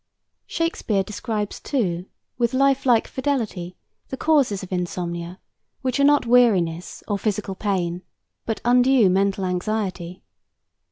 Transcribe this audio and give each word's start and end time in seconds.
Shakespeare 0.47 1.03
describes, 1.03 1.59
too, 1.59 2.07
with 2.39 2.55
lifelike 2.55 3.05
fidelity, 3.07 3.77
the 4.09 4.17
causes 4.17 4.63
of 4.63 4.71
insomnia, 4.73 5.39
which 5.83 5.99
are 5.99 6.03
not 6.03 6.25
weariness 6.25 7.03
or 7.07 7.19
physical 7.19 7.53
pain, 7.53 8.01
but 8.47 8.61
undue 8.65 9.11
mental 9.11 9.45
anxiety. 9.45 10.23